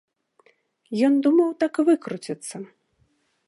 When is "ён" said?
1.09-1.13